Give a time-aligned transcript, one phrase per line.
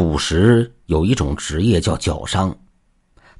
[0.00, 2.56] 古时有一种职业叫脚商，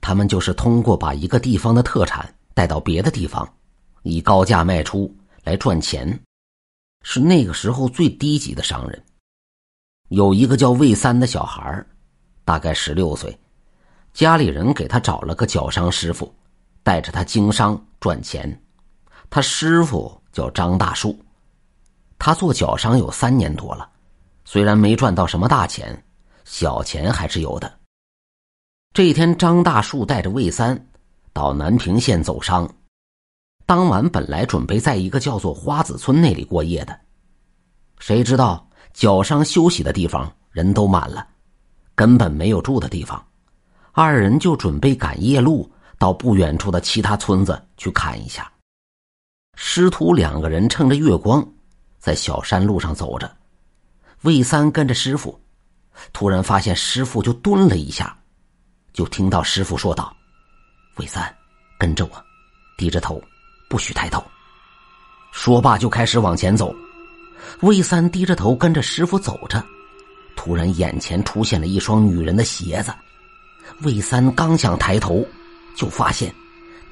[0.01, 3.49] 他们就是通过把一个地方的特产带到别的地方，
[4.03, 6.21] 以高价卖出来赚钱，
[7.04, 9.00] 是那个时候最低级的商人。
[10.08, 11.86] 有一个叫魏三的小孩，
[12.45, 13.38] 大概十六岁，
[14.12, 16.34] 家里人给他找了个脚商师傅，
[16.82, 18.61] 带着他经商赚钱。
[19.30, 21.16] 他师傅叫张大树，
[22.18, 23.88] 他做脚商有三年多了，
[24.45, 26.04] 虽然没赚到什么大钱。
[26.49, 27.79] 小钱还是有的。
[28.95, 30.89] 这一天，张大树带着魏三
[31.34, 32.66] 到南平县走商。
[33.66, 36.98] 当晚本来准备在一个叫做花子村那里过夜的，
[37.98, 41.29] 谁知道脚商休息的地方人都满了，
[41.95, 43.23] 根本没有住的地方。
[43.92, 48.51] 二人就准备赶夜路到不远处的其他村子去看一下。
[49.55, 51.47] 师徒两个人趁着月光，
[51.98, 53.30] 在小山路上走着。
[54.23, 55.39] 魏三跟着师傅。
[56.12, 58.16] 突然发现师傅就蹲了一下，
[58.93, 60.15] 就听到师傅说道
[60.97, 61.34] ：“魏三，
[61.78, 62.25] 跟着我，
[62.77, 63.22] 低着头，
[63.69, 64.25] 不许抬头。”
[65.33, 66.75] 说罢就开始往前走。
[67.61, 69.64] 魏三低着头跟着师傅走着，
[70.37, 72.92] 突然眼前出现了一双女人的鞋子。
[73.83, 75.27] 魏三刚想抬头，
[75.77, 76.34] 就发现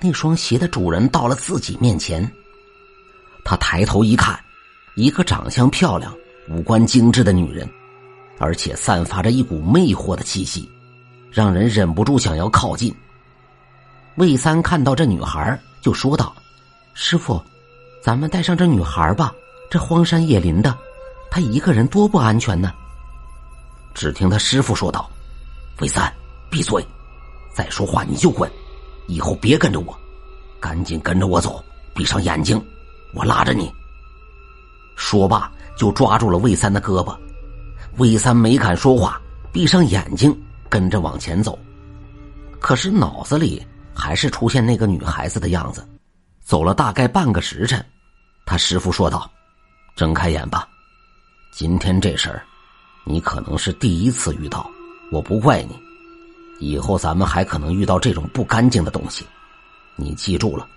[0.00, 2.30] 那双鞋的主人到了自己面前。
[3.44, 4.38] 他抬头一看，
[4.94, 6.14] 一个长相漂亮、
[6.48, 7.68] 五官精致的女人。
[8.38, 10.70] 而且散发着一股魅惑的气息，
[11.30, 12.94] 让人忍不住想要靠近。
[14.16, 16.34] 魏三看到这女孩，就说道
[16.94, 17.42] ：“师傅，
[18.02, 19.32] 咱们带上这女孩吧。
[19.70, 20.76] 这荒山野林的，
[21.30, 22.72] 她一个人多不安全呢。”
[23.94, 25.10] 只听他师傅说道
[25.80, 26.12] ：“魏三，
[26.50, 26.86] 闭嘴！
[27.54, 28.50] 再说话你就滚，
[29.06, 29.98] 以后别跟着我，
[30.60, 31.64] 赶紧跟着我走，
[31.94, 32.62] 闭上眼睛，
[33.12, 33.72] 我拉着你。”
[34.94, 37.16] 说罢，就抓住了魏三的胳膊。
[37.96, 40.36] 魏三没敢说话，闭上眼睛
[40.68, 41.58] 跟着往前走，
[42.60, 45.86] 可是脑子里还是出现那个女孩子的样子。
[46.42, 47.84] 走了大概半个时辰，
[48.44, 49.28] 他师傅说道
[49.96, 50.68] ：“睁开眼吧，
[51.50, 52.44] 今天这事儿，
[53.04, 54.70] 你可能是第一次遇到，
[55.10, 55.74] 我不怪你。
[56.60, 59.24] 以后咱们还可能遇到这种不干净的东西，
[59.96, 60.68] 你记住了，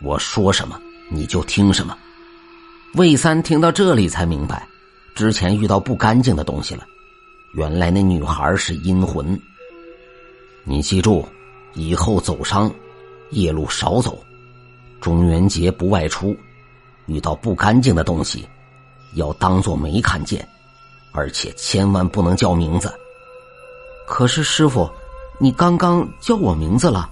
[0.00, 1.98] 我说什么你就听什么。”
[2.94, 4.66] 魏三听到这里才明白。
[5.14, 6.86] 之前遇到不干净的东西了，
[7.52, 9.38] 原来那女孩是阴魂。
[10.64, 11.26] 你记住，
[11.74, 12.72] 以后走商，
[13.30, 14.22] 夜路少走，
[15.00, 16.36] 中元节不外出，
[17.06, 18.48] 遇到不干净的东西，
[19.14, 20.46] 要当做没看见，
[21.12, 22.92] 而且千万不能叫名字。
[24.06, 24.88] 可是师傅，
[25.38, 27.08] 你刚刚叫我名字了。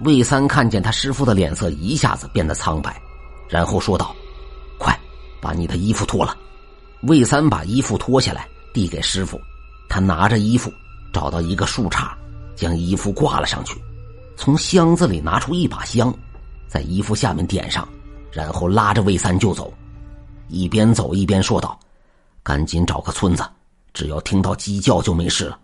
[0.00, 3.00] 魏三看见他师傅的脸色一下子变得苍白，
[3.48, 4.14] 然后说道
[4.78, 4.98] ：“快，
[5.40, 6.36] 把你的衣服脱了。”
[7.02, 9.40] 魏三把衣服脱下来递给师傅，
[9.88, 10.72] 他拿着衣服
[11.12, 12.10] 找到一个树杈，
[12.54, 13.80] 将衣服挂了上去，
[14.36, 16.12] 从箱子里拿出一把香，
[16.66, 17.86] 在衣服下面点上，
[18.32, 19.72] 然后拉着魏三就走，
[20.48, 21.78] 一边走一边说道
[22.42, 23.44] ：“赶紧找个村子，
[23.92, 25.58] 只要听到鸡叫就没事了。”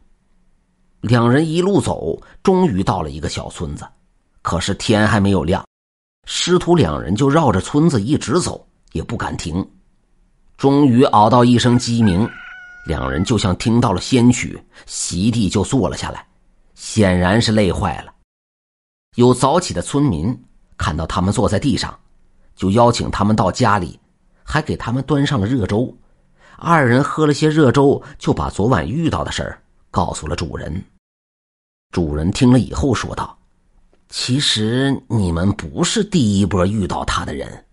[1.00, 3.84] 两人一路走，终于到了一个小村子，
[4.43, 5.64] 可是天还没有亮，
[6.26, 9.69] 师徒两人就绕着村子一直走，也不敢停。
[10.62, 12.30] 终于熬到一声鸡鸣，
[12.86, 14.56] 两人就像听到了仙曲，
[14.86, 16.24] 席地就坐了下来，
[16.76, 18.14] 显然是累坏了。
[19.16, 20.40] 有早起的村民
[20.76, 21.98] 看到他们坐在地上，
[22.54, 23.98] 就邀请他们到家里，
[24.44, 25.92] 还给他们端上了热粥。
[26.56, 30.80] 二人喝了些热粥，就把昨晚遇到的事儿告诉了主人。
[31.90, 33.36] 主人听了以后说道
[34.08, 37.64] ：“其实你们不是第一波遇到他的人，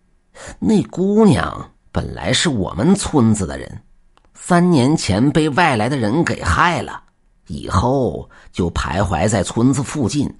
[0.58, 3.82] 那姑娘。”本来是我们村子的人，
[4.34, 7.02] 三年前被外来的人给害了，
[7.48, 10.32] 以后就徘徊在村子附近。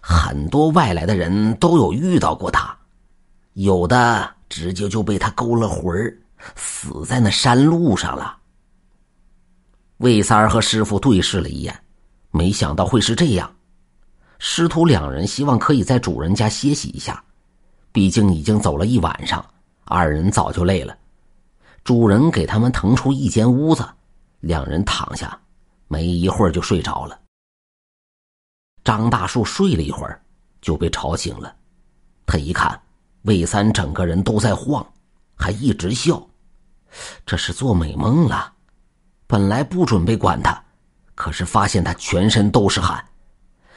[0.00, 2.76] 很多外来的人都有遇到过他，
[3.54, 6.18] 有的直接就被他勾了魂儿，
[6.54, 8.36] 死在那山路上了。
[9.98, 11.74] 魏三儿和师傅对视了一眼，
[12.30, 13.50] 没想到会是这样。
[14.38, 17.22] 师徒两人希望可以在主人家歇息一下，
[17.92, 19.44] 毕竟已经走了一晚上。
[19.88, 20.98] 二人早就累了，
[21.84, 23.88] 主人给他们腾出一间屋子，
[24.40, 25.40] 两人躺下，
[25.86, 27.20] 没一会儿就睡着了。
[28.82, 30.20] 张大树睡了一会儿，
[30.60, 31.54] 就被吵醒了。
[32.26, 32.80] 他一看，
[33.22, 34.84] 魏三整个人都在晃，
[35.36, 36.20] 还一直笑，
[37.24, 38.52] 这是做美梦了。
[39.28, 40.60] 本来不准备管他，
[41.14, 43.04] 可是发现他全身都是汗，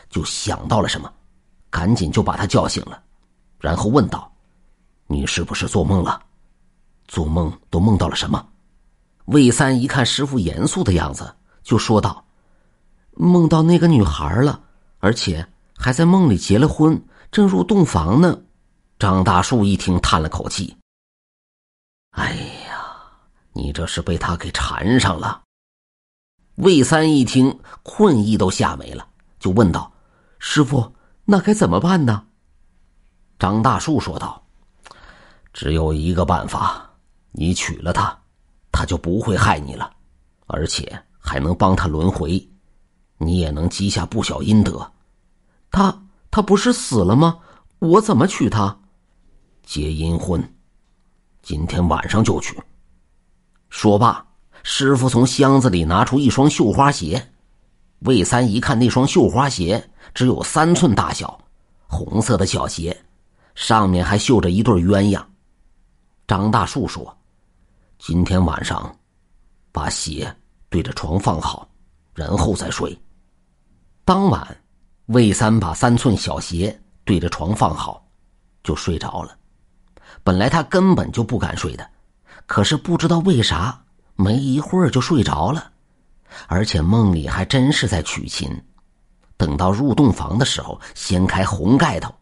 [0.09, 1.11] 就想到了什么，
[1.69, 3.03] 赶紧就把他叫醒了，
[3.59, 4.28] 然后问道。
[5.11, 6.21] 你是不是做梦了？
[7.07, 8.47] 做梦都梦到了什么？
[9.25, 12.23] 魏三一看师傅严肃的样子，就说道
[13.17, 14.61] ：“梦到那个女孩了，
[14.99, 18.39] 而且还在梦里结了婚，正入洞房呢。”
[18.99, 20.77] 张大树一听，叹了口气
[22.11, 22.35] ：“哎
[22.67, 23.01] 呀，
[23.53, 25.41] 你这是被他给缠上了。”
[26.57, 29.07] 魏三一听，困意都吓没了，
[29.39, 29.91] 就问道
[30.37, 30.93] ：“师傅，
[31.25, 32.27] 那该怎么办呢？”
[33.39, 34.43] 张大树说道
[35.53, 36.89] ：“只有一个办法，
[37.31, 38.17] 你娶了她，
[38.71, 39.91] 她就不会害你了，
[40.47, 42.47] 而且还能帮她轮回，
[43.17, 44.89] 你也能积下不小阴德。
[45.71, 45.95] 她
[46.31, 47.37] 她不是死了吗？
[47.79, 48.77] 我怎么娶她？
[49.63, 50.41] 结阴婚，
[51.41, 52.57] 今天晚上就去。”
[53.69, 54.25] 说罢，
[54.63, 57.31] 师傅从箱子里拿出一双绣花鞋。
[57.99, 61.37] 魏三一看那双绣花鞋，只有三寸大小，
[61.85, 62.97] 红色的小鞋。
[63.55, 65.21] 上面还绣着一对鸳鸯。
[66.29, 67.17] 张大树说
[67.97, 68.95] ：“今天晚上，
[69.71, 70.31] 把鞋
[70.69, 71.67] 对着床放好，
[72.13, 72.95] 然后再睡。”
[74.05, 74.61] 当晚，
[75.07, 78.07] 魏三把三寸小鞋对着床放好，
[78.61, 79.35] 就睡着了。
[80.23, 81.89] 本来他根本就不敢睡的，
[82.45, 83.83] 可是不知道为啥，
[84.15, 85.71] 没一会儿就睡着了，
[86.45, 88.47] 而且梦里还真是在娶亲。
[89.35, 92.13] 等到入洞房的时候，掀开红盖头。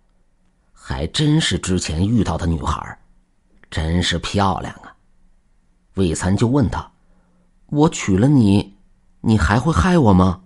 [0.71, 2.97] 还真是之前遇到的女孩，
[3.69, 4.95] 真是漂亮啊！
[5.95, 6.91] 魏三就问他
[7.67, 8.75] ：“我娶了你，
[9.21, 10.41] 你还会害我吗？”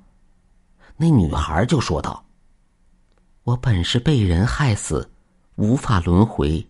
[0.98, 2.26] 那女孩就说道
[3.44, 5.12] ：“我本是被人害死，
[5.56, 6.68] 无法轮回。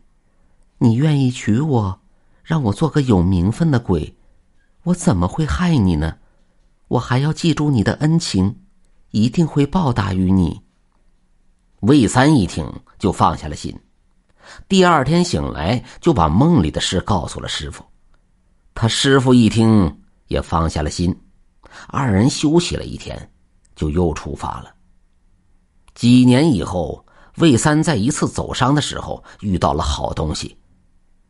[0.80, 2.00] 你愿意娶我，
[2.44, 4.16] 让我做个有名分的鬼，
[4.84, 6.18] 我怎么会害你呢？
[6.88, 8.58] 我还要记住你的恩情，
[9.12, 10.62] 一定会报答于你。”
[11.82, 13.80] 魏三一听就放下了心，
[14.68, 17.84] 第二天醒来就把梦里的事告诉了师傅。
[18.74, 21.16] 他师傅一听也放下了心，
[21.88, 23.32] 二人休息了一天，
[23.76, 24.74] 就又出发了。
[25.94, 27.06] 几年以后，
[27.38, 30.58] 魏三在一次走商的时候遇到了好东西，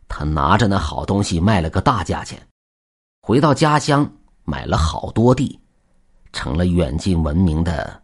[0.08, 2.40] 他拿着那好东西卖了个大价钱，
[3.22, 4.10] 回到家乡
[4.44, 5.60] 买了好多地，
[6.32, 8.02] 成了远近闻名的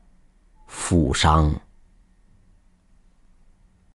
[0.66, 1.54] 富商。